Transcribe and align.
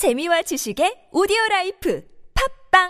재미와 0.00 0.40
지식의 0.48 1.12
오디오 1.12 1.36
라이프 1.50 2.00
팝빵 2.32 2.88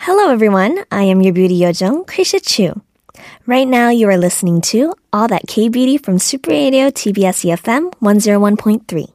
Hello, 0.00 0.32
everyone. 0.32 0.82
I 0.90 1.04
am 1.04 1.20
your 1.20 1.34
beauty 1.34 1.60
yojong, 1.60 2.06
Krisha 2.06 2.40
Chu. 2.40 2.80
Right 3.44 3.68
now, 3.68 3.90
you 3.90 4.08
are 4.08 4.16
listening 4.16 4.62
to 4.72 4.94
All 5.12 5.28
That 5.28 5.46
K 5.46 5.68
Beauty 5.68 5.98
from 5.98 6.18
Super 6.18 6.52
Radio 6.52 6.88
TBS 6.88 7.44
EFM 7.44 7.92
101.3. 8.00 9.12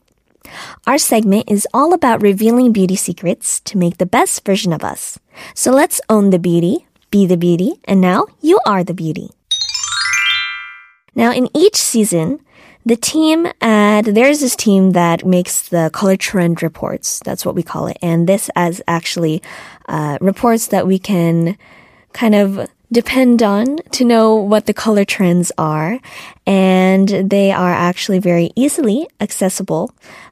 Our 0.87 0.97
segment 0.97 1.49
is 1.49 1.67
all 1.73 1.93
about 1.93 2.21
revealing 2.21 2.71
beauty 2.71 2.95
secrets 2.95 3.59
to 3.61 3.77
make 3.77 3.97
the 3.97 4.05
best 4.05 4.45
version 4.45 4.73
of 4.73 4.83
us. 4.83 5.19
So 5.53 5.71
let's 5.71 6.01
own 6.09 6.29
the 6.29 6.39
beauty, 6.39 6.87
be 7.11 7.25
the 7.25 7.37
beauty, 7.37 7.79
and 7.85 8.01
now 8.01 8.25
you 8.41 8.59
are 8.65 8.83
the 8.83 8.93
beauty. 8.93 9.31
Now, 11.15 11.31
in 11.31 11.49
each 11.55 11.75
season, 11.75 12.39
the 12.85 12.95
team 12.95 13.45
at 13.61 14.03
there's 14.03 14.39
this 14.39 14.55
team 14.55 14.91
that 14.91 15.25
makes 15.25 15.67
the 15.67 15.89
color 15.93 16.15
trend 16.15 16.63
reports. 16.63 17.19
That's 17.25 17.45
what 17.45 17.55
we 17.55 17.63
call 17.63 17.87
it, 17.87 17.97
and 18.01 18.27
this 18.27 18.49
as 18.55 18.81
actually 18.87 19.41
uh, 19.87 20.17
reports 20.21 20.67
that 20.67 20.87
we 20.87 20.97
can 20.97 21.57
kind 22.13 22.35
of 22.35 22.69
depend 22.91 23.43
on 23.43 23.77
to 23.91 24.03
know 24.03 24.35
what 24.35 24.65
the 24.65 24.73
color 24.73 25.05
trends 25.05 25.51
are, 25.57 25.99
and 26.45 27.07
they 27.07 27.51
are 27.51 27.71
actually 27.71 28.19
very 28.19 28.51
easily 28.55 29.07
accessible. 29.19 29.91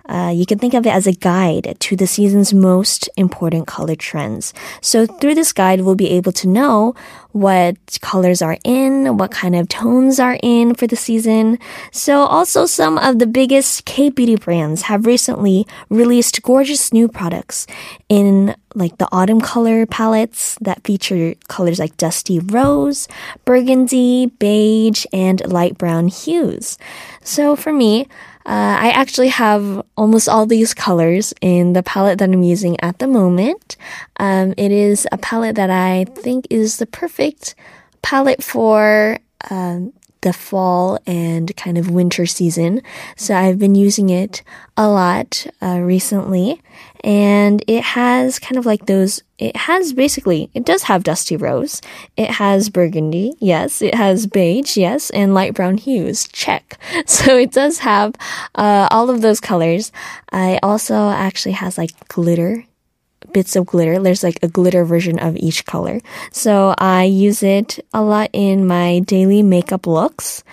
Uh, 0.10 0.32
you 0.34 0.46
can 0.46 0.58
think 0.58 0.74
of 0.74 0.86
it 0.86 0.94
as 0.94 1.06
a 1.06 1.12
guide 1.12 1.76
to 1.80 1.96
the 1.96 2.08
season's 2.08 2.54
most 2.54 3.10
important 3.18 3.68
color 3.68 3.96
trends. 3.96 4.54
So 4.82 5.06
through 5.06 5.36
this 5.36 5.54
guide, 5.54 5.82
we'll 5.82 5.96
be 5.96 6.12
able 6.12 6.32
to 6.34 6.48
know 6.48 6.96
what 7.40 7.78
colors 8.02 8.42
are 8.42 8.58
in, 8.64 9.18
what 9.18 9.32
kind 9.32 9.56
of 9.56 9.70
tones 9.70 10.20
are 10.20 10.38
in 10.42 10.76
for 10.76 10.88
the 10.88 10.96
season. 10.96 11.60
So 11.92 12.22
also 12.22 12.66
some 12.66 12.98
of 12.98 13.20
the 13.20 13.28
biggest 13.28 13.86
K-beauty 13.86 14.38
brands 14.38 14.84
have 14.84 15.06
recently 15.06 15.68
released 15.90 16.42
gorgeous 16.42 16.92
new 16.92 17.08
products 17.08 17.68
in 18.10 18.56
like 18.76 18.98
the 18.98 19.08
autumn 19.12 19.42
color 19.42 19.86
palettes 19.86 20.58
that 20.62 20.84
feature 20.84 21.34
colors 21.48 21.80
like 21.80 21.98
dusty 21.98 22.40
rose, 22.40 23.08
burgundy, 23.46 24.28
beige, 24.40 25.06
and 25.12 25.42
light 25.52 25.78
brown 25.78 26.08
hues. 26.08 26.78
So 27.24 27.56
for 27.56 27.74
me, 27.74 28.08
uh, 28.48 28.78
I 28.80 28.92
actually 28.92 29.28
have 29.28 29.86
almost 29.98 30.30
all 30.30 30.46
these 30.46 30.74
colors 30.74 31.34
in 31.42 31.74
the 31.74 31.84
palette 31.84 32.20
that 32.20 32.30
I'm 32.30 32.44
using 32.44 32.80
at 32.80 33.00
the 33.00 33.08
moment. 33.08 33.76
Um, 34.22 34.54
it 34.56 34.72
is 34.72 35.06
a 35.12 35.18
palette 35.18 35.58
that 35.58 35.70
I 35.70 36.06
think 36.16 36.48
is 36.50 36.78
the 36.78 36.86
perfect 36.86 37.56
palette 38.02 38.42
for 38.42 39.20
um, 39.52 39.92
the 40.22 40.34
fall 40.34 41.00
and 41.06 41.56
kind 41.56 41.78
of 41.78 41.90
winter 41.90 42.26
season. 42.26 42.82
So 43.16 43.36
I've 43.36 43.60
been 43.60 43.76
using 43.76 44.10
it 44.10 44.44
a 44.76 44.90
lot 44.90 45.48
uh, 45.62 45.80
recently. 45.80 46.62
And 47.04 47.64
it 47.68 47.84
has 47.84 48.40
kind 48.40 48.58
of 48.58 48.66
like 48.66 48.86
those, 48.86 49.22
it 49.38 49.56
has 49.56 49.94
basically, 49.94 50.50
it 50.54 50.66
does 50.66 50.84
have 50.84 51.04
dusty 51.04 51.38
rose. 51.38 51.82
It 52.18 52.32
has 52.32 52.70
burgundy, 52.70 53.34
yes. 53.40 53.82
It 53.82 53.96
has 53.96 54.28
beige, 54.28 54.78
yes. 54.78 55.10
And 55.12 55.34
light 55.34 55.54
brown 55.54 55.78
hues, 55.78 56.28
check. 56.28 56.78
So 57.06 57.38
it 57.38 57.52
does 57.52 57.80
have 57.80 58.16
uh, 58.56 58.88
all 58.92 59.10
of 59.10 59.22
those 59.22 59.40
colors. 59.40 59.92
I 60.32 60.60
also 60.62 61.10
actually 61.10 61.54
has 61.54 61.78
like 61.78 61.92
glitter 62.08 62.67
bits 63.38 63.56
of 63.56 63.68
glitter. 63.68 64.02
There's 64.02 64.24
like 64.24 64.40
a 64.42 64.48
glitter 64.48 64.84
version 64.84 65.20
of 65.20 65.38
each 65.38 65.64
color. 65.68 66.02
So 66.32 66.74
I 66.76 67.04
use 67.04 67.44
it 67.44 67.78
a 67.94 68.02
lot 68.02 68.32
in 68.34 68.66
my 68.66 68.98
daily 69.06 69.44
makeup 69.44 69.86
looks. 69.86 70.44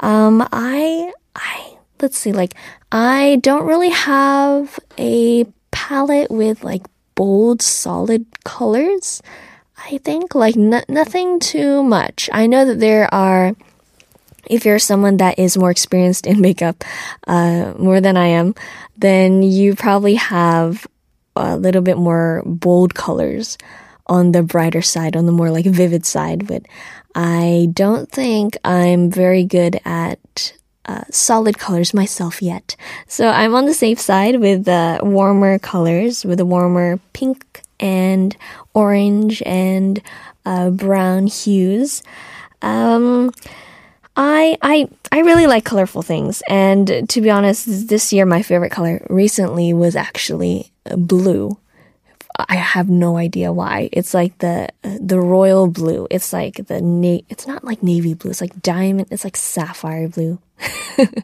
Um, 0.00 0.46
I, 0.52 1.10
I, 1.34 1.78
let's 2.02 2.18
see, 2.18 2.32
like, 2.32 2.52
I 2.92 3.40
don't 3.40 3.64
really 3.64 3.88
have 3.88 4.78
a 4.98 5.46
palette 5.70 6.30
with 6.30 6.62
like 6.62 6.84
bold, 7.14 7.62
solid 7.62 8.26
colors. 8.44 9.22
I 9.78 9.96
think 10.04 10.34
like 10.34 10.56
nothing 10.56 11.40
too 11.40 11.82
much. 11.82 12.28
I 12.34 12.48
know 12.48 12.66
that 12.66 12.80
there 12.80 13.08
are 13.14 13.56
if 14.44 14.66
you're 14.66 14.78
someone 14.78 15.16
that 15.16 15.38
is 15.38 15.56
more 15.56 15.70
experienced 15.70 16.26
in 16.26 16.40
makeup, 16.40 16.84
uh, 17.26 17.72
more 17.78 18.00
than 18.00 18.16
I 18.16 18.28
am, 18.28 18.54
then 18.96 19.42
you 19.42 19.74
probably 19.74 20.14
have 20.14 20.86
a 21.36 21.56
little 21.56 21.82
bit 21.82 21.98
more 21.98 22.42
bold 22.44 22.94
colors 22.94 23.58
on 24.06 24.32
the 24.32 24.42
brighter 24.42 24.82
side, 24.82 25.16
on 25.16 25.26
the 25.26 25.32
more 25.32 25.50
like 25.50 25.66
vivid 25.66 26.06
side, 26.06 26.46
but 26.46 26.62
I 27.14 27.68
don't 27.72 28.10
think 28.10 28.56
I'm 28.64 29.10
very 29.10 29.44
good 29.44 29.80
at 29.84 30.52
uh, 30.84 31.02
solid 31.10 31.58
colors 31.58 31.92
myself 31.92 32.40
yet. 32.40 32.76
So 33.08 33.28
I'm 33.28 33.54
on 33.54 33.66
the 33.66 33.74
safe 33.74 33.98
side 33.98 34.38
with 34.38 34.64
the 34.64 35.00
warmer 35.02 35.58
colors, 35.58 36.24
with 36.24 36.38
the 36.38 36.46
warmer 36.46 37.00
pink 37.12 37.62
and 37.80 38.36
orange 38.74 39.42
and 39.44 40.00
uh, 40.44 40.70
brown 40.70 41.26
hues. 41.26 42.02
Um, 42.62 43.32
I 44.16 44.56
I 44.62 44.88
I 45.12 45.20
really 45.20 45.46
like 45.46 45.64
colorful 45.64 46.02
things, 46.02 46.42
and 46.48 47.08
to 47.08 47.20
be 47.20 47.30
honest, 47.30 47.88
this 47.88 48.12
year 48.12 48.24
my 48.24 48.42
favorite 48.42 48.72
color 48.72 49.04
recently 49.10 49.74
was 49.74 49.96
actually 49.96 50.72
blue. 50.96 51.58
I 52.48 52.56
have 52.56 52.90
no 52.90 53.16
idea 53.16 53.50
why. 53.50 53.88
It's 53.92 54.12
like 54.12 54.38
the 54.38 54.68
the 54.82 55.20
royal 55.20 55.68
blue. 55.68 56.06
It's 56.10 56.32
like 56.32 56.66
the 56.66 56.80
na- 56.82 57.24
It's 57.30 57.46
not 57.46 57.64
like 57.64 57.82
navy 57.82 58.14
blue. 58.14 58.30
It's 58.30 58.42
like 58.42 58.60
diamond. 58.62 59.08
It's 59.10 59.24
like 59.24 59.36
sapphire 59.36 60.08
blue. 60.08 60.38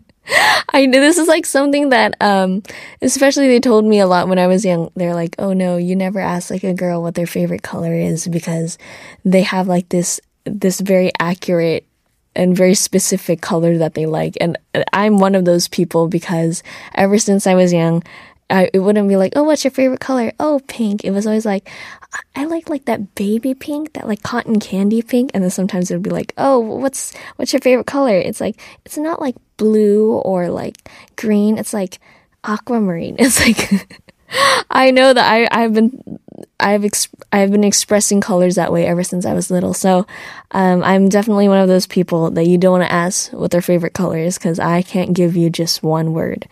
I 0.72 0.86
know 0.86 1.00
this 1.00 1.18
is 1.18 1.28
like 1.28 1.44
something 1.46 1.88
that, 1.90 2.14
um, 2.20 2.62
especially 3.02 3.48
they 3.48 3.60
told 3.60 3.84
me 3.84 3.98
a 3.98 4.06
lot 4.06 4.28
when 4.28 4.38
I 4.38 4.46
was 4.46 4.64
young. 4.64 4.90
They're 4.94 5.14
like, 5.14 5.34
"Oh 5.38 5.52
no, 5.52 5.76
you 5.76 5.96
never 5.96 6.20
ask 6.20 6.50
like 6.50 6.64
a 6.64 6.74
girl 6.74 7.02
what 7.02 7.14
their 7.14 7.26
favorite 7.26 7.62
color 7.62 7.92
is 7.92 8.28
because 8.28 8.78
they 9.24 9.42
have 9.42 9.66
like 9.68 9.88
this 9.88 10.20
this 10.44 10.80
very 10.80 11.10
accurate 11.20 11.84
and 12.34 12.56
very 12.56 12.74
specific 12.74 13.40
color 13.40 13.76
that 13.78 13.94
they 13.94 14.06
like." 14.06 14.36
And 14.40 14.56
I'm 14.92 15.18
one 15.18 15.34
of 15.34 15.44
those 15.44 15.68
people 15.68 16.08
because 16.08 16.62
ever 16.94 17.18
since 17.18 17.46
I 17.46 17.54
was 17.54 17.72
young, 17.72 18.02
I, 18.50 18.70
it 18.75 18.80
wouldn't 18.80 19.08
be 19.08 19.16
like, 19.16 19.32
oh, 19.34 19.44
what's 19.44 19.64
your 19.64 19.70
favorite 19.70 20.00
color? 20.00 20.32
Oh, 20.38 20.60
pink. 20.66 21.04
It 21.04 21.10
was 21.10 21.26
always 21.26 21.47
like, 21.47 21.70
I 22.36 22.44
like 22.44 22.69
like 22.69 22.84
that 22.84 23.14
baby 23.14 23.54
pink, 23.54 23.94
that 23.94 24.06
like 24.06 24.22
cotton 24.22 24.60
candy 24.60 25.00
pink. 25.03 25.30
And 25.32 25.42
then 25.42 25.50
sometimes 25.50 25.91
it 25.91 25.94
would 25.94 26.03
be 26.03 26.10
like, 26.10 26.34
oh, 26.36 26.58
what's 26.58 27.14
what's 27.36 27.53
your 27.53 27.60
favorite 27.60 27.86
color? 27.86 28.16
It's 28.19 28.41
like 28.41 28.60
it's 28.84 28.98
not 28.98 29.20
like 29.20 29.36
blue 29.56 30.12
or 30.12 30.50
like 30.50 30.76
green. 31.16 31.56
It's 31.56 31.72
like 31.72 31.98
aquamarine. 32.44 33.16
It's 33.19 33.41
like 33.41 34.00
I 34.70 34.91
know 34.91 35.12
that 35.12 35.30
I 35.30 35.48
I've 35.50 35.72
been 35.72 36.19
I've 36.60 36.84
ex- 36.84 37.08
I've 37.32 37.50
been 37.50 37.64
expressing 37.64 38.20
colors 38.20 38.54
that 38.54 38.72
way 38.72 38.86
ever 38.86 39.03
since 39.03 39.26
I 39.26 39.34
was 39.34 39.50
little. 39.50 39.75
So 39.75 40.06
um, 40.53 40.82
I'm 40.82 41.08
definitely 41.08 41.48
one 41.48 41.60
of 41.60 41.69
those 41.69 41.86
people 41.86 42.30
that 42.32 42.47
you 42.47 42.58
don't 42.58 42.72
want 42.72 42.84
to 42.84 42.92
ask 42.92 43.32
what 43.32 43.50
their 43.50 43.62
favorite 43.62 43.94
color 43.94 44.19
is 44.19 44.38
because 44.38 44.58
I 44.58 44.82
can't 44.82 45.12
give 45.12 45.36
you 45.36 45.50
just 45.50 45.82
one 45.82 46.12
word. 46.12 46.47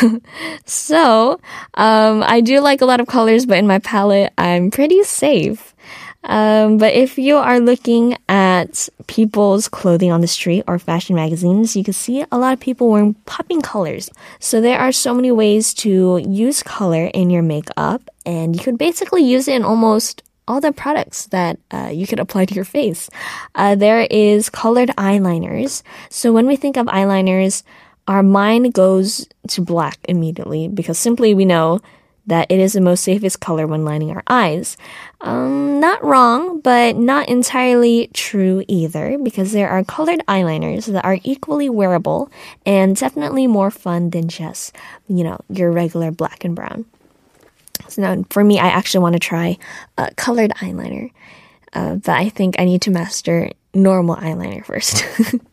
so 0.64 1.40
um, 1.74 2.22
I 2.22 2.40
do 2.40 2.60
like 2.60 2.80
a 2.80 2.86
lot 2.86 3.00
of 3.00 3.06
colors, 3.06 3.46
but 3.46 3.58
in 3.58 3.66
my 3.66 3.78
palette, 3.78 4.32
I'm 4.38 4.70
pretty 4.70 5.02
safe. 5.04 5.74
Um, 6.22 6.78
but 6.78 6.92
if 6.94 7.18
you 7.18 7.36
are 7.36 7.60
looking 7.60 8.16
at 8.28 8.88
people's 9.06 9.68
clothing 9.68 10.12
on 10.12 10.20
the 10.20 10.28
street 10.28 10.64
or 10.68 10.78
fashion 10.78 11.16
magazines, 11.16 11.74
you 11.74 11.82
can 11.82 11.94
see 11.94 12.24
a 12.30 12.38
lot 12.38 12.52
of 12.52 12.60
people 12.60 12.90
wearing 12.90 13.14
popping 13.24 13.62
colors. 13.62 14.10
So 14.38 14.60
there 14.60 14.78
are 14.78 14.92
so 14.92 15.14
many 15.14 15.32
ways 15.32 15.72
to 15.74 16.18
use 16.18 16.62
color 16.62 17.06
in 17.06 17.30
your 17.30 17.42
makeup, 17.42 18.02
and 18.26 18.54
you 18.54 18.62
could 18.62 18.78
basically 18.78 19.22
use 19.22 19.48
it 19.48 19.54
in 19.54 19.64
almost 19.64 20.22
all 20.46 20.60
the 20.60 20.72
products 20.72 21.26
that 21.26 21.58
uh, 21.70 21.90
you 21.92 22.06
could 22.06 22.18
apply 22.18 22.44
to 22.44 22.54
your 22.54 22.64
face. 22.64 23.08
Uh, 23.54 23.74
there 23.76 24.00
is 24.10 24.50
colored 24.50 24.90
eyeliners. 24.98 25.82
So 26.10 26.32
when 26.32 26.46
we 26.46 26.56
think 26.56 26.76
of 26.76 26.86
eyeliners, 26.86 27.62
our 28.08 28.22
mind 28.22 28.74
goes 28.74 29.28
to 29.48 29.60
black 29.60 29.98
immediately 30.08 30.66
because 30.66 30.98
simply 30.98 31.34
we 31.34 31.44
know 31.44 31.80
that 32.26 32.50
it 32.50 32.58
is 32.58 32.74
the 32.74 32.80
most 32.80 33.02
safest 33.02 33.40
color 33.40 33.66
when 33.66 33.84
lining 33.84 34.10
our 34.10 34.22
eyes. 34.26 34.76
Um, 35.20 35.80
not 35.80 36.02
wrong, 36.04 36.60
but 36.60 36.96
not 36.96 37.28
entirely 37.28 38.10
true 38.12 38.64
either, 38.68 39.18
because 39.22 39.52
there 39.52 39.68
are 39.68 39.84
colored 39.84 40.22
eyeliners 40.28 40.86
that 40.86 41.04
are 41.04 41.18
equally 41.24 41.68
wearable 41.68 42.30
and 42.64 42.96
definitely 42.96 43.46
more 43.46 43.70
fun 43.70 44.10
than 44.10 44.28
just, 44.28 44.74
you 45.08 45.24
know, 45.24 45.40
your 45.48 45.72
regular 45.72 46.10
black 46.10 46.44
and 46.44 46.54
brown. 46.54 46.84
So 47.88 48.02
now, 48.02 48.24
for 48.30 48.44
me, 48.44 48.58
I 48.58 48.68
actually 48.68 49.02
want 49.02 49.14
to 49.14 49.20
try 49.20 49.58
a 49.98 50.14
colored 50.14 50.52
eyeliner, 50.58 51.10
uh, 51.72 51.96
but 51.96 52.10
I 52.10 52.28
think 52.28 52.56
I 52.58 52.64
need 52.64 52.82
to 52.82 52.90
master 52.90 53.50
normal 53.74 54.16
eyeliner 54.16 54.64
first. 54.64 55.04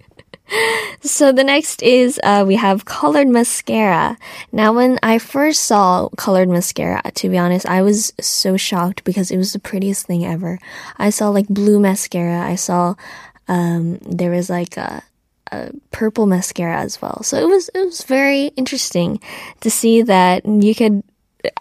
so 1.01 1.31
the 1.31 1.43
next 1.43 1.81
is 1.83 2.19
uh, 2.23 2.43
we 2.47 2.55
have 2.55 2.85
colored 2.85 3.27
mascara. 3.27 4.17
Now, 4.51 4.73
when 4.73 4.99
I 5.03 5.19
first 5.19 5.61
saw 5.65 6.09
colored 6.17 6.49
mascara, 6.49 7.01
to 7.15 7.29
be 7.29 7.37
honest, 7.37 7.65
I 7.65 7.81
was 7.81 8.13
so 8.19 8.57
shocked 8.57 9.03
because 9.03 9.31
it 9.31 9.37
was 9.37 9.53
the 9.53 9.59
prettiest 9.59 10.05
thing 10.05 10.25
ever. 10.25 10.59
I 10.97 11.09
saw 11.09 11.29
like 11.29 11.47
blue 11.47 11.79
mascara. 11.79 12.41
I 12.41 12.55
saw 12.55 12.95
um, 13.47 13.97
there 13.99 14.31
was 14.31 14.49
like 14.49 14.77
a, 14.77 15.03
a 15.51 15.71
purple 15.91 16.25
mascara 16.25 16.77
as 16.77 17.01
well. 17.01 17.23
So 17.23 17.37
it 17.37 17.47
was 17.47 17.69
it 17.73 17.79
was 17.79 18.03
very 18.03 18.47
interesting 18.55 19.19
to 19.61 19.69
see 19.69 20.01
that 20.03 20.45
you 20.45 20.75
could 20.75 21.03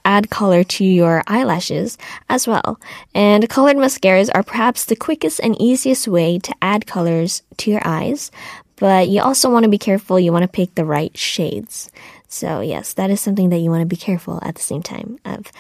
add 0.05 0.31
color 0.31 0.65
to 0.65 0.85
your 0.85 1.23
eyelashes 1.27 1.99
as 2.29 2.47
well. 2.47 2.81
And 3.15 3.49
colored 3.49 3.77
mascaras 3.77 4.31
are 4.35 4.43
perhaps 4.43 4.85
the 4.85 4.97
quickest 4.97 5.41
and 5.41 5.61
easiest 5.61 6.09
way 6.09 6.39
to 6.41 6.55
add 6.63 6.87
colors 6.87 7.43
to 7.59 7.71
your 7.71 7.83
eyes, 7.85 8.31
but 8.77 9.09
you 9.09 9.23
also 9.23 9.51
want 9.51 9.65
to 9.65 9.71
be 9.71 9.79
careful. 9.79 10.21
You 10.21 10.33
want 10.33 10.43
to 10.43 10.49
pick 10.49 10.75
the 10.75 10.85
right 10.85 11.17
shades. 11.17 11.91
So 12.29 12.61
yes, 12.61 12.95
that 12.95 13.11
is 13.11 13.21
something 13.21 13.51
that 13.51 13.59
you 13.59 13.71
want 13.71 13.83
to 13.83 13.87
be 13.87 13.97
careful 13.97 14.39
at 14.43 14.55
the 14.55 14.63
same 14.63 14.83
time 14.83 15.19
of. 15.25 15.51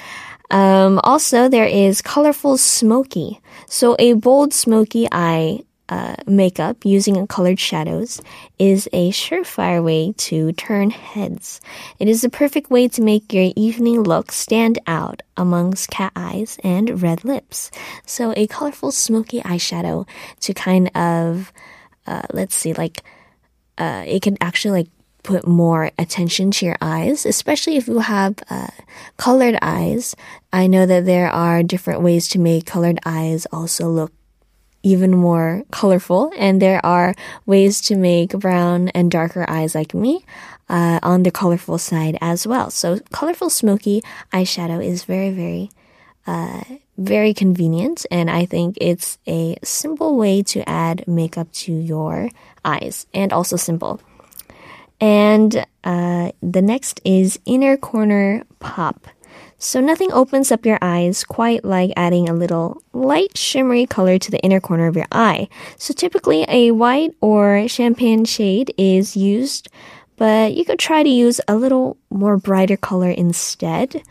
Um, 0.50 1.00
also, 1.02 1.48
there 1.48 1.66
is 1.66 2.02
colorful 2.02 2.56
smoky. 2.56 3.40
So 3.66 3.96
a 3.98 4.12
bold 4.14 4.52
smoky 4.54 5.08
eye 5.10 5.62
uh, 5.88 6.16
makeup 6.26 6.84
using 6.84 7.26
colored 7.26 7.60
shadows 7.60 8.20
is 8.58 8.88
a 8.92 9.10
surefire 9.10 9.82
way 9.82 10.12
to 10.16 10.52
turn 10.52 10.90
heads. 10.90 11.60
It 11.98 12.08
is 12.08 12.22
the 12.22 12.28
perfect 12.28 12.70
way 12.70 12.88
to 12.88 13.02
make 13.02 13.32
your 13.32 13.52
evening 13.54 14.02
look 14.02 14.32
stand 14.32 14.78
out 14.86 15.22
amongst 15.36 15.90
cat 15.90 16.12
eyes 16.16 16.58
and 16.64 17.02
red 17.02 17.24
lips. 17.24 17.70
So 18.04 18.34
a 18.36 18.46
colorful 18.48 18.90
smoky 18.90 19.40
eyeshadow 19.42 20.08
to 20.40 20.54
kind 20.54 20.90
of, 20.96 21.52
uh, 22.06 22.22
let's 22.32 22.54
see, 22.54 22.72
like, 22.72 23.02
uh, 23.78 24.04
it 24.06 24.22
can 24.22 24.36
actually 24.40 24.82
like 24.82 24.88
put 25.22 25.46
more 25.46 25.90
attention 25.98 26.50
to 26.52 26.66
your 26.66 26.76
eyes, 26.80 27.26
especially 27.26 27.76
if 27.76 27.88
you 27.88 27.98
have 27.98 28.34
uh, 28.48 28.68
colored 29.16 29.58
eyes. 29.60 30.14
I 30.52 30.66
know 30.68 30.86
that 30.86 31.04
there 31.04 31.28
are 31.28 31.62
different 31.62 32.00
ways 32.00 32.28
to 32.28 32.38
make 32.38 32.64
colored 32.64 33.00
eyes 33.04 33.46
also 33.52 33.88
look 33.88 34.12
even 34.86 35.10
more 35.10 35.64
colorful. 35.72 36.30
And 36.38 36.62
there 36.62 36.84
are 36.86 37.14
ways 37.44 37.80
to 37.82 37.96
make 37.96 38.30
brown 38.30 38.88
and 38.90 39.10
darker 39.10 39.44
eyes 39.50 39.74
like 39.74 39.94
me 39.94 40.24
uh, 40.68 41.00
on 41.02 41.24
the 41.24 41.32
colorful 41.32 41.78
side 41.78 42.16
as 42.20 42.46
well. 42.46 42.70
So 42.70 43.00
colorful 43.12 43.50
smoky 43.50 44.02
eyeshadow 44.32 44.84
is 44.84 45.02
very, 45.02 45.30
very, 45.30 45.70
uh, 46.26 46.62
very 46.98 47.34
convenient. 47.34 48.06
And 48.10 48.30
I 48.30 48.46
think 48.46 48.76
it's 48.80 49.18
a 49.26 49.56
simple 49.62 50.16
way 50.16 50.42
to 50.44 50.68
add 50.68 51.06
makeup 51.06 51.50
to 51.52 51.72
your 51.72 52.30
eyes 52.64 53.06
and 53.14 53.32
also 53.32 53.56
simple. 53.56 54.00
And 55.00 55.66
uh, 55.84 56.32
the 56.42 56.62
next 56.62 57.00
is 57.04 57.38
inner 57.44 57.76
corner 57.76 58.44
pop. 58.60 59.06
So 59.58 59.80
nothing 59.80 60.12
opens 60.12 60.52
up 60.52 60.66
your 60.66 60.78
eyes 60.82 61.24
quite 61.24 61.64
like 61.64 61.92
adding 61.96 62.28
a 62.28 62.34
little 62.34 62.82
light 62.92 63.36
shimmery 63.36 63.86
color 63.86 64.18
to 64.18 64.30
the 64.30 64.40
inner 64.40 64.60
corner 64.60 64.86
of 64.86 64.96
your 64.96 65.06
eye. 65.10 65.48
So 65.78 65.94
typically 65.94 66.44
a 66.48 66.72
white 66.72 67.14
or 67.20 67.66
champagne 67.66 68.26
shade 68.26 68.74
is 68.76 69.16
used, 69.16 69.68
but 70.16 70.54
you 70.54 70.64
could 70.64 70.78
try 70.78 71.02
to 71.02 71.08
use 71.08 71.40
a 71.48 71.56
little 71.56 71.96
more 72.10 72.36
brighter 72.36 72.76
color 72.76 73.10
instead. 73.10 74.02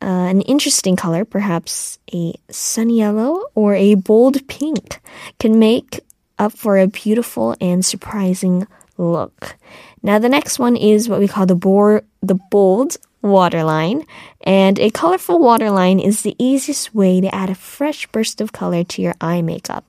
Uh, 0.00 0.30
an 0.30 0.42
interesting 0.42 0.94
color, 0.94 1.24
perhaps 1.24 1.98
a 2.14 2.32
sun 2.50 2.88
yellow 2.88 3.44
or 3.54 3.74
a 3.74 3.94
bold 3.94 4.46
pink, 4.46 5.00
can 5.40 5.58
make 5.58 6.00
up 6.38 6.52
for 6.52 6.78
a 6.78 6.86
beautiful 6.86 7.56
and 7.60 7.84
surprising 7.84 8.66
look. 8.96 9.56
Now 10.02 10.18
the 10.18 10.28
next 10.28 10.58
one 10.58 10.76
is 10.76 11.08
what 11.08 11.18
we 11.18 11.26
call 11.26 11.46
the 11.46 11.56
bore, 11.56 12.02
the 12.22 12.38
bold 12.50 12.96
waterline. 13.22 14.04
And 14.42 14.78
a 14.78 14.90
colorful 14.90 15.38
waterline 15.38 15.98
is 15.98 16.22
the 16.22 16.36
easiest 16.38 16.94
way 16.94 17.20
to 17.20 17.34
add 17.34 17.50
a 17.50 17.54
fresh 17.54 18.06
burst 18.06 18.40
of 18.40 18.52
color 18.52 18.84
to 18.84 19.02
your 19.02 19.14
eye 19.20 19.42
makeup. 19.42 19.84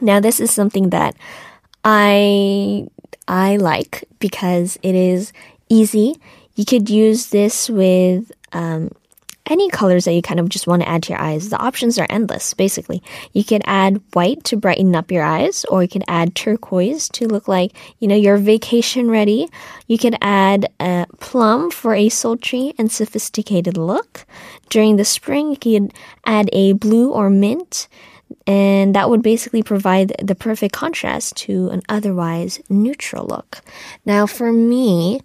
Now 0.00 0.20
this 0.20 0.40
is 0.40 0.50
something 0.50 0.90
that 0.90 1.16
I 1.84 2.88
I 3.26 3.56
like 3.56 4.04
because 4.18 4.78
it 4.82 4.94
is 4.94 5.32
easy. 5.68 6.16
You 6.54 6.64
could 6.64 6.88
use 6.88 7.28
this 7.28 7.68
with 7.68 8.32
um, 8.52 8.90
any 9.48 9.68
colors 9.70 10.04
that 10.04 10.12
you 10.12 10.22
kind 10.22 10.40
of 10.40 10.48
just 10.48 10.66
want 10.66 10.82
to 10.82 10.88
add 10.88 11.02
to 11.04 11.12
your 11.12 11.20
eyes. 11.20 11.48
The 11.48 11.58
options 11.58 11.98
are 11.98 12.06
endless, 12.08 12.54
basically. 12.54 13.02
You 13.32 13.44
could 13.44 13.62
add 13.64 14.00
white 14.12 14.44
to 14.44 14.56
brighten 14.56 14.94
up 14.94 15.10
your 15.10 15.24
eyes, 15.24 15.64
or 15.66 15.82
you 15.82 15.88
could 15.88 16.04
add 16.08 16.34
turquoise 16.34 17.08
to 17.10 17.26
look 17.26 17.48
like, 17.48 17.72
you 17.98 18.08
know, 18.08 18.14
you're 18.14 18.36
vacation 18.36 19.10
ready. 19.10 19.48
You 19.86 19.98
could 19.98 20.16
add 20.20 20.70
a 20.80 21.06
plum 21.18 21.70
for 21.70 21.94
a 21.94 22.08
sultry 22.08 22.74
and 22.78 22.92
sophisticated 22.92 23.76
look. 23.76 24.26
During 24.70 24.96
the 24.96 25.04
spring, 25.04 25.50
you 25.50 25.56
could 25.56 25.94
add 26.26 26.50
a 26.52 26.72
blue 26.72 27.12
or 27.12 27.30
mint 27.30 27.88
and 28.46 28.94
that 28.94 29.10
would 29.10 29.22
basically 29.22 29.62
provide 29.62 30.14
the 30.22 30.34
perfect 30.34 30.74
contrast 30.74 31.36
to 31.36 31.68
an 31.68 31.82
otherwise 31.88 32.60
neutral 32.68 33.26
look. 33.26 33.60
Now, 34.04 34.26
for 34.26 34.52
me, 34.52 35.20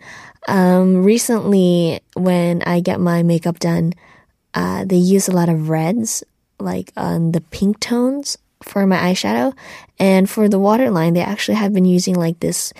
um, 0.48 1.04
recently 1.04 2.02
when 2.16 2.62
I 2.64 2.82
get 2.82 3.00
my 3.00 3.24
makeup 3.24 3.60
done, 3.60 3.94
uh, 4.54 4.86
they 4.86 4.98
use 4.98 5.28
a 5.28 5.36
lot 5.36 5.50
of 5.50 5.70
reds, 5.70 6.24
like 6.60 6.92
on 6.96 7.32
the 7.32 7.42
pink 7.42 7.80
tones 7.80 8.38
for 8.62 8.88
my 8.88 8.98
eyeshadow. 8.98 9.54
And 10.00 10.30
for 10.30 10.48
the 10.50 10.60
waterline, 10.60 11.14
they 11.14 11.22
actually 11.22 11.56
have 11.56 11.74
been 11.74 11.86
using 11.86 12.16
like 12.16 12.40
this 12.40 12.74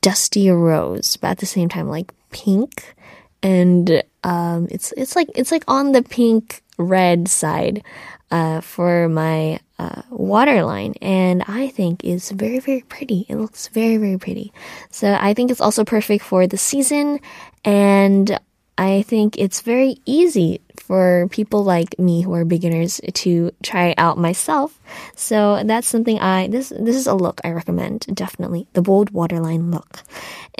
dusty 0.00 0.50
rose, 0.50 1.16
but 1.16 1.28
at 1.28 1.38
the 1.38 1.46
same 1.46 1.68
time, 1.68 1.88
like 1.88 2.12
pink. 2.30 2.94
And 3.42 4.02
um, 4.24 4.68
it's 4.70 4.92
it's 4.92 5.16
like 5.16 5.28
it's 5.34 5.50
like 5.50 5.64
on 5.66 5.92
the 5.92 6.02
pink 6.02 6.62
red 6.76 7.28
side 7.28 7.82
uh, 8.30 8.60
for 8.60 9.08
my 9.08 9.60
uh, 9.78 10.02
waterline, 10.10 10.94
and 11.00 11.42
I 11.48 11.68
think 11.68 12.04
is 12.04 12.30
very 12.30 12.60
very 12.60 12.82
pretty. 12.82 13.26
It 13.28 13.36
looks 13.36 13.68
very 13.68 13.96
very 13.96 14.18
pretty. 14.18 14.52
So 14.90 15.16
I 15.18 15.32
think 15.32 15.50
it's 15.50 15.60
also 15.60 15.84
perfect 15.84 16.24
for 16.24 16.46
the 16.46 16.58
season, 16.58 17.20
and 17.64 18.38
I 18.78 19.02
think 19.02 19.36
it's 19.38 19.60
very 19.60 19.96
easy 20.06 20.60
for 20.78 21.28
people 21.30 21.62
like 21.62 21.98
me 21.98 22.22
who 22.22 22.34
are 22.34 22.44
beginners 22.44 23.00
to 23.12 23.52
try 23.62 23.94
out 23.96 24.18
myself. 24.18 24.80
So 25.14 25.62
that's 25.64 25.86
something 25.86 26.18
I 26.18 26.48
this 26.48 26.70
this 26.70 26.96
is 26.96 27.06
a 27.06 27.14
look 27.14 27.40
I 27.44 27.50
recommend 27.50 28.06
definitely 28.14 28.66
the 28.72 28.82
bold 28.82 29.10
waterline 29.10 29.70
look. 29.70 30.02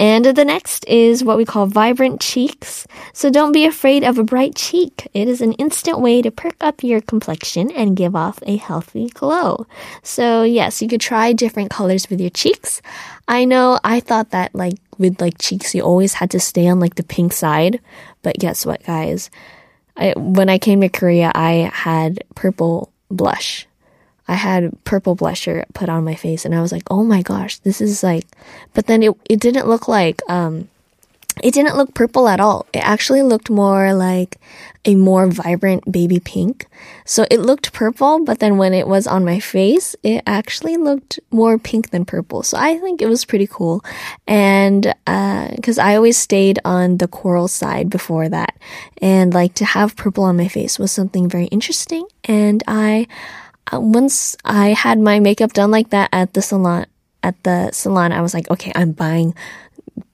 And 0.01 0.25
the 0.25 0.47
next 0.47 0.87
is 0.89 1.23
what 1.23 1.37
we 1.37 1.45
call 1.45 1.67
vibrant 1.67 2.23
cheeks. 2.23 2.87
So 3.13 3.29
don't 3.29 3.53
be 3.53 3.67
afraid 3.67 4.03
of 4.03 4.17
a 4.17 4.25
bright 4.25 4.55
cheek. 4.55 5.07
It 5.13 5.29
is 5.29 5.43
an 5.43 5.53
instant 5.53 6.01
way 6.01 6.23
to 6.23 6.31
perk 6.31 6.57
up 6.63 6.83
your 6.83 7.03
complexion 7.03 7.71
and 7.73 7.99
give 7.99 8.17
off 8.17 8.39
a 8.47 8.57
healthy 8.57 9.11
glow. 9.11 9.67
So 10.03 10.43
yes, 10.43 10.81
you 10.81 10.89
could 10.89 11.03
try 11.03 11.35
different 11.35 11.71
colors 11.71 12.09
with 12.09 12.19
your 12.19 12.31
cheeks. 12.31 12.81
I 13.29 13.45
know 13.45 13.79
I 13.85 14.01
thought 14.01 14.31
that 14.31 14.55
like 14.55 14.79
with 14.97 15.21
like 15.21 15.37
cheeks 15.39 15.75
you 15.75 15.83
always 15.83 16.15
had 16.15 16.31
to 16.31 16.41
stay 16.41 16.67
on 16.67 16.81
like 16.81 16.95
the 16.95 17.03
pink 17.03 17.35
side, 17.35 17.79
but 18.23 18.39
guess 18.39 18.65
what 18.65 18.83
guys? 18.85 19.29
I, 19.99 20.15
when 20.17 20.49
I 20.49 20.57
came 20.57 20.81
to 20.81 20.89
Korea, 20.89 21.31
I 21.35 21.71
had 21.75 22.25
purple 22.35 22.91
blush. 23.11 23.67
I 24.31 24.35
had 24.35 24.83
purple 24.85 25.17
blusher 25.17 25.65
put 25.75 25.89
on 25.89 26.05
my 26.05 26.15
face 26.15 26.45
and 26.45 26.55
I 26.55 26.63
was 26.63 26.71
like, 26.73 26.85
"Oh 26.91 27.03
my 27.05 27.23
gosh, 27.23 27.59
this 27.59 27.81
is 27.81 28.03
like..." 28.03 28.27
But 28.75 28.87
then 28.87 29.03
it 29.03 29.13
it 29.29 29.41
didn't 29.41 29.67
look 29.67 29.89
like 29.89 30.23
um 30.31 30.69
it 31.43 31.55
didn't 31.55 31.77
look 31.77 31.95
purple 31.95 32.29
at 32.29 32.41
all. 32.41 32.67
It 32.73 32.85
actually 32.85 33.23
looked 33.23 33.51
more 33.51 33.95
like 33.95 34.39
a 34.85 34.95
more 34.95 35.27
vibrant 35.27 35.91
baby 35.91 36.21
pink. 36.21 36.67
So 37.05 37.27
it 37.31 37.41
looked 37.41 37.73
purple, 37.73 38.25
but 38.25 38.39
then 38.41 38.57
when 38.57 38.73
it 38.73 38.87
was 38.87 39.07
on 39.07 39.25
my 39.25 39.41
face, 39.41 39.95
it 40.03 40.23
actually 40.27 40.77
looked 40.77 41.19
more 41.31 41.59
pink 41.59 41.91
than 41.91 42.05
purple. 42.05 42.43
So 42.43 42.57
I 42.59 42.79
think 42.79 43.03
it 43.03 43.09
was 43.09 43.25
pretty 43.25 43.47
cool. 43.47 43.85
And, 44.27 44.95
uh, 45.07 45.49
cause 45.63 45.79
I 45.79 45.97
always 45.97 46.17
stayed 46.17 46.59
on 46.65 46.99
the 46.99 47.09
coral 47.09 47.49
side 47.49 47.91
before 47.91 48.29
that. 48.29 48.57
And 49.01 49.35
like 49.35 49.55
to 49.55 49.65
have 49.65 49.97
purple 49.97 50.25
on 50.25 50.37
my 50.37 50.49
face 50.49 50.79
was 50.79 50.93
something 50.93 51.29
very 51.29 51.47
interesting. 51.47 52.07
And 52.25 52.63
I, 52.67 53.07
once 53.73 54.37
I 54.45 54.69
had 54.69 54.99
my 54.99 55.21
makeup 55.21 55.53
done 55.53 55.71
like 55.71 55.91
that 55.91 56.09
at 56.13 56.35
the 56.35 56.43
salon, 56.43 56.87
at 57.23 57.43
the 57.43 57.71
salon, 57.73 58.13
I 58.13 58.21
was 58.21 58.35
like, 58.35 58.51
okay, 58.51 58.73
I'm 58.75 58.93
buying 58.93 59.35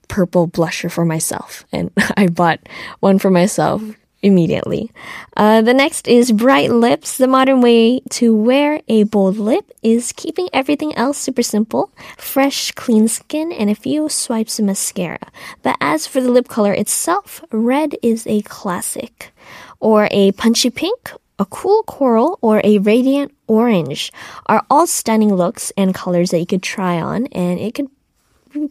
purple 0.07 0.47
blusher 0.47 0.91
for 0.91 1.05
myself. 1.05 1.65
And 1.71 1.91
I 2.17 2.27
bought 2.27 2.59
one 2.99 3.19
for 3.19 3.29
myself 3.29 3.81
immediately. 4.21 4.91
Uh, 5.35 5.61
the 5.61 5.73
next 5.73 6.07
is 6.07 6.31
bright 6.31 6.71
lips. 6.71 7.17
The 7.17 7.27
modern 7.27 7.61
way 7.61 8.01
to 8.11 8.35
wear 8.35 8.81
a 8.87 9.03
bold 9.03 9.37
lip 9.37 9.71
is 9.83 10.11
keeping 10.11 10.49
everything 10.53 10.95
else 10.95 11.17
super 11.17 11.43
simple, 11.43 11.91
fresh, 12.17 12.71
clean 12.71 13.07
skin, 13.07 13.51
and 13.51 13.69
a 13.69 13.75
few 13.75 14.09
swipes 14.09 14.59
of 14.59 14.65
mascara. 14.65 15.31
But 15.61 15.77
as 15.79 16.07
for 16.07 16.21
the 16.21 16.31
lip 16.31 16.47
color 16.47 16.73
itself, 16.73 17.43
red 17.51 17.95
is 18.01 18.25
a 18.27 18.41
classic. 18.41 19.31
Or 19.79 20.07
a 20.09 20.31
punchy 20.31 20.71
pink, 20.71 21.11
a 21.39 21.45
cool 21.45 21.83
coral, 21.83 22.39
or 22.41 22.61
a 22.63 22.79
radiant 22.79 23.33
orange 23.47 24.11
are 24.47 24.65
all 24.69 24.87
stunning 24.87 25.33
looks 25.33 25.71
and 25.77 25.93
colors 25.93 26.31
that 26.31 26.39
you 26.39 26.45
could 26.45 26.63
try 26.63 26.99
on, 26.99 27.27
and 27.27 27.59
it 27.59 27.75
could 27.75 27.89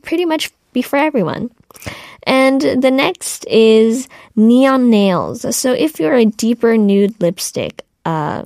pretty 0.02 0.24
much 0.24 0.50
be 0.72 0.82
for 0.82 0.96
everyone. 0.96 1.50
And 2.24 2.60
the 2.60 2.90
next 2.90 3.46
is 3.46 4.08
neon 4.34 4.90
nails. 4.90 5.56
So 5.56 5.72
if 5.72 6.00
you're 6.00 6.14
a 6.14 6.24
deeper 6.24 6.76
nude 6.76 7.20
lipstick, 7.20 7.84
uh, 8.04 8.44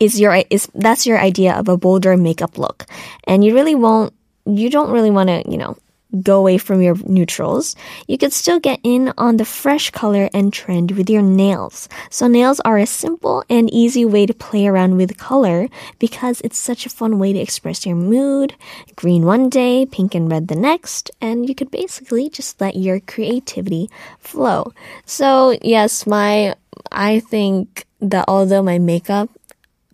is 0.00 0.20
your 0.20 0.42
is 0.50 0.68
that's 0.74 1.06
your 1.06 1.18
idea 1.18 1.54
of 1.54 1.68
a 1.68 1.76
bolder 1.76 2.16
makeup 2.16 2.58
look, 2.58 2.86
and 3.24 3.44
you 3.44 3.54
really 3.54 3.74
won't 3.74 4.12
you 4.46 4.70
don't 4.70 4.90
really 4.90 5.10
want 5.10 5.28
to 5.28 5.42
you 5.48 5.56
know 5.56 5.76
go 6.22 6.38
away 6.38 6.58
from 6.58 6.82
your 6.82 6.96
neutrals, 7.04 7.76
you 8.06 8.18
could 8.18 8.32
still 8.32 8.60
get 8.60 8.80
in 8.82 9.12
on 9.18 9.36
the 9.36 9.44
fresh 9.44 9.90
color 9.90 10.28
and 10.32 10.52
trend 10.52 10.92
with 10.92 11.10
your 11.10 11.22
nails. 11.22 11.88
So 12.10 12.26
nails 12.26 12.60
are 12.60 12.78
a 12.78 12.86
simple 12.86 13.44
and 13.48 13.72
easy 13.72 14.04
way 14.04 14.26
to 14.26 14.34
play 14.34 14.66
around 14.66 14.96
with 14.96 15.18
color 15.18 15.68
because 15.98 16.40
it's 16.42 16.58
such 16.58 16.86
a 16.86 16.90
fun 16.90 17.18
way 17.18 17.32
to 17.32 17.38
express 17.38 17.86
your 17.86 17.96
mood. 17.96 18.54
Green 18.96 19.24
one 19.24 19.48
day, 19.48 19.86
pink 19.86 20.14
and 20.14 20.30
red 20.30 20.48
the 20.48 20.56
next, 20.56 21.10
and 21.20 21.48
you 21.48 21.54
could 21.54 21.70
basically 21.70 22.28
just 22.28 22.60
let 22.60 22.76
your 22.76 23.00
creativity 23.00 23.90
flow. 24.18 24.72
So 25.06 25.56
yes, 25.62 26.06
my, 26.06 26.54
I 26.92 27.20
think 27.20 27.86
that 28.00 28.26
although 28.28 28.62
my 28.62 28.78
makeup 28.78 29.30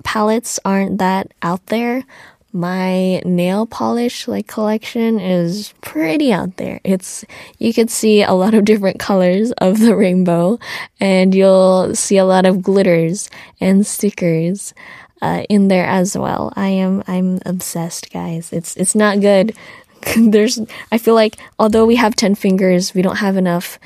palettes 0.02 0.58
aren't 0.64 0.98
that 0.98 1.32
out 1.42 1.66
there, 1.66 2.04
my 2.52 3.20
nail 3.24 3.66
polish 3.66 4.26
like 4.26 4.46
collection 4.46 5.20
is 5.20 5.72
pretty 5.80 6.32
out 6.32 6.56
there. 6.56 6.80
It's 6.84 7.24
you 7.58 7.72
could 7.72 7.90
see 7.90 8.22
a 8.22 8.32
lot 8.32 8.54
of 8.54 8.64
different 8.64 8.98
colors 8.98 9.52
of 9.58 9.78
the 9.78 9.94
rainbow 9.94 10.58
and 10.98 11.34
you'll 11.34 11.94
see 11.94 12.16
a 12.16 12.24
lot 12.24 12.46
of 12.46 12.62
glitters 12.62 13.30
and 13.60 13.86
stickers 13.86 14.74
uh, 15.22 15.44
in 15.48 15.68
there 15.68 15.86
as 15.86 16.16
well. 16.16 16.52
I 16.56 16.68
am 16.68 17.04
I'm 17.06 17.40
obsessed, 17.46 18.10
guys. 18.10 18.52
It's 18.52 18.76
it's 18.76 18.94
not 18.94 19.20
good. 19.20 19.54
There's 20.16 20.58
I 20.90 20.98
feel 20.98 21.14
like 21.14 21.36
although 21.58 21.86
we 21.86 21.96
have 21.96 22.16
10 22.16 22.34
fingers, 22.34 22.94
we 22.94 23.02
don't 23.02 23.18
have 23.18 23.36
enough 23.36 23.78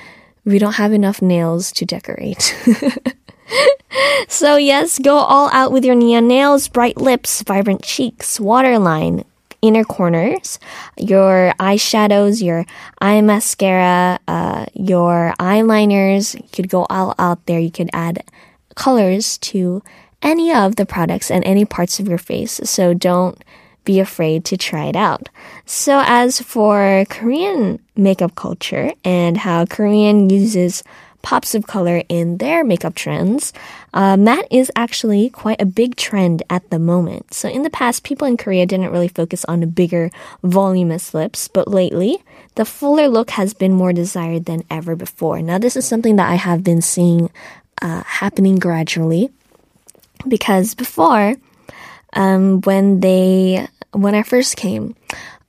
we 0.44 0.58
don't 0.58 0.74
have 0.74 0.92
enough 0.92 1.20
nails 1.20 1.72
to 1.72 1.84
decorate. 1.84 2.54
so, 4.28 4.56
yes, 4.56 4.98
go 4.98 5.16
all 5.16 5.50
out 5.52 5.72
with 5.72 5.84
your 5.84 5.94
neon 5.94 6.28
nails, 6.28 6.68
bright 6.68 6.96
lips, 6.96 7.42
vibrant 7.42 7.82
cheeks, 7.82 8.40
waterline, 8.40 9.24
inner 9.62 9.84
corners, 9.84 10.58
your 10.98 11.52
eyeshadows, 11.58 12.42
your 12.42 12.66
eye 13.00 13.20
mascara, 13.20 14.18
uh, 14.28 14.66
your 14.74 15.34
eyeliners. 15.40 16.34
You 16.34 16.48
could 16.52 16.68
go 16.68 16.86
all 16.90 17.14
out 17.18 17.46
there. 17.46 17.58
You 17.58 17.70
could 17.70 17.90
add 17.92 18.24
colors 18.74 19.38
to 19.38 19.82
any 20.22 20.52
of 20.52 20.76
the 20.76 20.86
products 20.86 21.30
and 21.30 21.44
any 21.44 21.64
parts 21.64 21.98
of 21.98 22.08
your 22.08 22.18
face. 22.18 22.60
So 22.64 22.94
don't 22.94 23.42
be 23.84 24.00
afraid 24.00 24.44
to 24.46 24.56
try 24.56 24.86
it 24.86 24.96
out. 24.96 25.28
So 25.66 26.02
as 26.06 26.40
for 26.40 27.04
Korean 27.10 27.78
makeup 27.96 28.34
culture 28.34 28.92
and 29.04 29.36
how 29.36 29.66
Korean 29.66 30.30
uses 30.30 30.82
pops 31.24 31.54
of 31.54 31.66
color 31.66 32.02
in 32.10 32.36
their 32.36 32.62
makeup 32.62 32.94
trends, 32.94 33.52
uh, 33.94 34.14
matte 34.16 34.46
is 34.50 34.70
actually 34.76 35.30
quite 35.30 35.60
a 35.60 35.64
big 35.64 35.96
trend 35.96 36.42
at 36.50 36.68
the 36.68 36.78
moment. 36.78 37.32
So 37.32 37.48
in 37.48 37.62
the 37.62 37.70
past, 37.70 38.04
people 38.04 38.28
in 38.28 38.36
Korea 38.36 38.66
didn't 38.66 38.92
really 38.92 39.08
focus 39.08 39.42
on 39.46 39.68
bigger, 39.70 40.10
voluminous 40.42 41.14
lips, 41.14 41.48
but 41.48 41.66
lately, 41.66 42.22
the 42.56 42.66
fuller 42.66 43.08
look 43.08 43.30
has 43.30 43.54
been 43.54 43.72
more 43.72 43.92
desired 43.92 44.44
than 44.44 44.64
ever 44.70 44.94
before. 44.94 45.40
Now, 45.40 45.56
this 45.56 45.76
is 45.76 45.86
something 45.86 46.16
that 46.16 46.30
I 46.30 46.34
have 46.34 46.62
been 46.62 46.82
seeing 46.82 47.30
uh, 47.80 48.02
happening 48.04 48.56
gradually 48.56 49.30
because 50.28 50.74
before, 50.74 51.36
um, 52.12 52.60
when 52.60 53.00
they 53.00 53.66
when 53.92 54.14
I 54.14 54.22
first 54.24 54.56
came, 54.56 54.94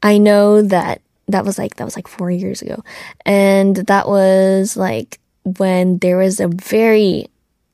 I 0.01 0.19
know 0.19 0.61
that 0.61 1.01
that 1.27 1.43
was 1.43 1.57
like 1.57 1.75
that 1.75 1.85
was 1.85 1.97
like 1.97 2.07
four 2.07 2.31
years 2.31 2.61
ago, 2.61 2.81
and 3.25 3.75
that 3.75 4.07
was 4.07 4.77
like 4.77 5.19
when 5.45 5.99
there 5.99 6.17
was 6.17 6.39
a 6.39 6.47
very, 6.47 7.27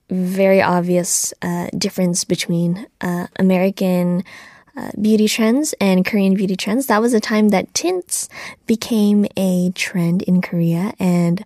very 0.09 0.61
obvious 0.61 1.33
uh, 1.41 1.69
difference 1.77 2.23
between 2.25 2.85
uh, 2.99 3.27
American 3.37 4.23
uh, 4.75 4.91
beauty 5.01 5.27
trends 5.27 5.73
and 5.81 6.05
Korean 6.05 6.35
beauty 6.35 6.55
trends. 6.55 6.87
That 6.87 7.01
was 7.01 7.13
a 7.13 7.19
time 7.19 7.49
that 7.49 7.73
tints 7.73 8.29
became 8.67 9.25
a 9.35 9.71
trend 9.71 10.21
in 10.23 10.41
Korea, 10.41 10.93
and 10.99 11.43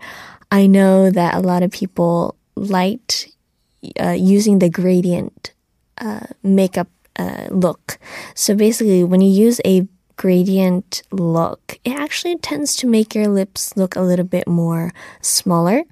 I 0.51 0.67
know 0.67 1.09
that 1.09 1.35
a 1.35 1.39
lot 1.39 1.63
of 1.63 1.71
people 1.71 2.35
liked 2.55 3.29
uh, 3.99 4.11
using 4.17 4.59
the 4.59 4.69
gradient 4.69 5.53
uh, 5.97 6.27
makeup 6.43 6.87
uh, 7.17 7.47
look. 7.49 7.97
So 8.33 8.55
basically, 8.55 9.03
when 9.03 9.21
you 9.21 9.29
use 9.29 9.61
a 9.65 9.87
gradient 10.17 11.03
look, 11.11 11.79
it 11.83 11.91
actually 11.91 12.37
tends 12.37 12.75
to 12.77 12.87
make 12.87 13.15
your 13.15 13.27
lips 13.27 13.75
look 13.75 13.95
a 13.95 14.01
little 14.01 14.25
bit 14.25 14.47
more 14.47 14.91
smaller. 15.21 15.83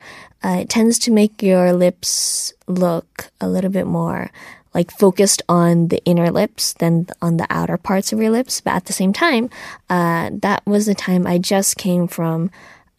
Uh, 0.43 0.57
it 0.61 0.69
tends 0.69 0.99
to 0.99 1.11
make 1.11 1.41
your 1.41 1.73
lips 1.73 2.53
look 2.67 3.31
a 3.39 3.47
little 3.47 3.71
bit 3.71 3.87
more 3.87 4.31
like 4.73 4.91
focused 4.91 5.41
on 5.47 5.89
the 5.89 6.03
inner 6.03 6.31
lips 6.31 6.73
than 6.73 7.05
on 7.21 7.37
the 7.37 7.47
outer 7.49 7.77
parts 7.77 8.11
of 8.11 8.19
your 8.19 8.31
lips. 8.31 8.59
But 8.59 8.73
at 8.73 8.85
the 8.85 8.93
same 8.93 9.13
time, 9.13 9.49
uh, 9.89 10.31
that 10.33 10.65
was 10.65 10.85
the 10.85 10.95
time 10.95 11.27
I 11.27 11.37
just 11.37 11.77
came 11.77 12.07
from 12.07 12.49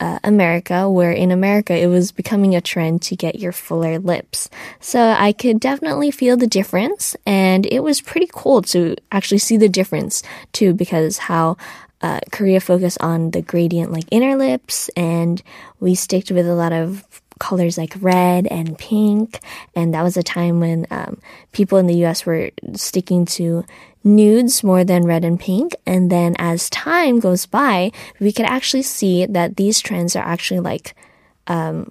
uh, 0.01 0.19
America, 0.25 0.91
where 0.91 1.13
in 1.13 1.31
America 1.31 1.77
it 1.77 1.87
was 1.87 2.13
becoming 2.13 2.55
a 2.55 2.61
trend 2.61 3.03
to 3.03 3.17
get 3.17 3.39
your 3.39 3.53
fuller 3.53 3.99
lips. 3.99 4.51
So 4.81 5.01
I 5.01 5.33
could 5.33 5.61
definitely 5.61 6.11
feel 6.11 6.37
the 6.37 6.47
difference, 6.47 7.17
and 7.27 7.67
it 7.67 7.81
was 7.81 8.01
pretty 8.01 8.29
cool 8.33 8.63
to 8.63 8.97
actually 9.13 9.39
see 9.39 9.57
the 9.57 9.69
difference 9.69 10.23
too, 10.53 10.75
because 10.75 11.19
how 11.19 11.57
uh, 12.03 12.21
Korea 12.33 12.61
focused 12.61 13.01
on 13.01 13.31
the 13.31 13.41
gradient 13.41 13.93
like 13.93 14.05
inner 14.11 14.37
lips, 14.37 14.91
and 14.97 15.43
we 15.81 15.95
sticked 15.95 16.31
with 16.31 16.47
a 16.47 16.55
lot 16.55 16.73
of 16.73 17.05
colors 17.39 17.77
like 17.79 17.95
red 18.01 18.47
and 18.49 18.79
pink. 18.79 19.41
And 19.75 19.95
that 19.95 20.03
was 20.03 20.17
a 20.17 20.23
time 20.23 20.61
when 20.61 20.87
um, 20.91 21.21
people 21.53 21.79
in 21.79 21.87
the 21.87 22.05
US 22.05 22.27
were 22.27 22.51
sticking 22.75 23.25
to 23.27 23.65
nudes 24.03 24.63
more 24.63 24.85
than 24.85 25.05
red 25.05 25.25
and 25.25 25.41
pink. 25.41 25.75
And 25.87 26.11
then 26.11 26.37
as 26.39 26.71
time 26.71 27.21
goes 27.21 27.47
by, 27.47 27.91
we 28.21 28.33
could 28.33 28.47
actually 28.47 28.83
see 28.83 29.27
that 29.27 29.57
these 29.57 29.81
trends 29.81 30.15
are 30.15 30.25
actually 30.25 30.61
like, 30.61 30.95
um, 31.47 31.91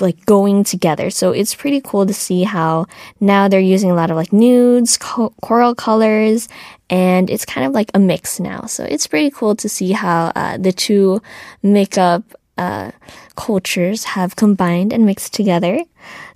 like 0.00 0.24
going 0.26 0.64
together. 0.64 1.10
So 1.10 1.32
it's 1.32 1.54
pretty 1.54 1.80
cool 1.80 2.06
to 2.06 2.12
see 2.12 2.42
how 2.42 2.86
now 3.20 3.48
they're 3.48 3.60
using 3.60 3.90
a 3.90 3.94
lot 3.94 4.10
of 4.10 4.16
like 4.16 4.32
nudes, 4.32 4.98
co- 4.98 5.32
coral 5.40 5.74
colors, 5.74 6.48
and 6.90 7.30
it's 7.30 7.46
kind 7.46 7.66
of 7.66 7.72
like 7.72 7.90
a 7.94 7.98
mix 7.98 8.38
now. 8.38 8.66
So 8.66 8.84
it's 8.84 9.06
pretty 9.06 9.30
cool 9.30 9.56
to 9.56 9.68
see 9.68 9.92
how 9.92 10.32
uh, 10.36 10.58
the 10.58 10.72
two 10.72 11.22
makeup 11.62 12.22
uh, 12.62 12.90
cultures 13.34 14.04
have 14.04 14.36
combined 14.36 14.92
and 14.92 15.04
mixed 15.04 15.34
together. 15.34 15.82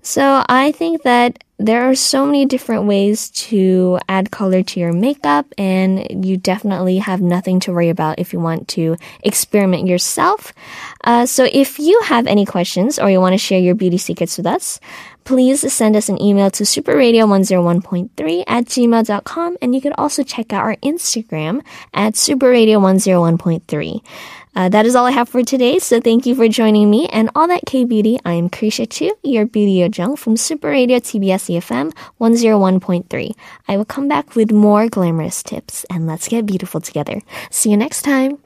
So 0.03 0.45
I 0.49 0.73
think 0.73 1.03
that 1.03 1.43
there 1.59 1.91
are 1.91 1.95
so 1.95 2.27
many 2.27 2.45
different 2.47 2.85
ways 2.85 3.31
to 3.51 3.99
add 4.09 4.31
color 4.31 4.63
to 4.63 4.81
your 4.81 4.93
makeup, 4.93 5.47
and 5.59 6.25
you 6.25 6.37
definitely 6.37 6.99
have 6.99 7.21
nothing 7.21 7.59
to 7.61 7.73
worry 7.73 7.89
about 7.89 8.19
if 8.19 8.33
you 8.33 8.39
want 8.39 8.69
to 8.77 8.97
experiment 9.23 9.89
yourself. 9.89 10.53
Uh, 11.03 11.27
so 11.27 11.49
if 11.51 11.79
you 11.79 12.01
have 12.05 12.27
any 12.27 12.45
questions 12.45 12.99
or 12.99 13.11
you 13.11 13.21
want 13.21 13.33
to 13.33 13.39
share 13.39 13.59
your 13.59 13.75
beauty 13.75 13.99
secrets 13.99 14.37
with 14.37 14.47
us, 14.47 14.79
please 15.25 15.73
send 15.73 15.97
us 15.97 16.09
an 16.09 16.23
email 16.23 16.51
to 16.53 16.63
superradio101.3 16.63 18.45
at 18.47 18.65
gmail.com, 18.67 19.57
and 19.61 19.75
you 19.75 19.81
can 19.81 19.93
also 19.95 20.23
check 20.23 20.53
out 20.53 20.63
our 20.63 20.77
Instagram 20.77 21.63
at 21.93 22.15
superradio101.3. 22.15 24.03
Uh, 24.57 24.71
that 24.71 24.87
is 24.87 24.97
all 24.97 25.05
I 25.05 25.11
have 25.11 25.29
for 25.29 25.45
today. 25.45 25.79
So 25.79 26.01
thank 26.01 26.25
you 26.25 26.35
for 26.35 26.49
joining 26.49 26.91
me 26.91 27.07
and 27.09 27.31
all 27.35 27.47
that 27.47 27.67
K 27.67 27.85
beauty. 27.85 28.19
I 28.25 28.33
am 28.33 28.49
Krisha 28.49 28.89
Chu, 28.89 29.13
your 29.23 29.45
beauty 29.45 29.79
Yojung 29.79 30.19
from 30.19 30.37
Super 30.37 30.71
Radio 30.71 30.99
TBS 30.99 31.61
EFM 31.61 31.93
101.3. 32.19 33.35
I 33.69 33.77
will 33.77 33.85
come 33.85 34.09
back 34.09 34.35
with 34.35 34.51
more 34.51 34.89
glamorous 34.89 35.43
tips 35.43 35.85
and 35.91 36.07
let's 36.07 36.27
get 36.27 36.47
beautiful 36.47 36.81
together. 36.81 37.21
See 37.51 37.71
you 37.71 37.77
next 37.77 38.03
time. 38.03 38.39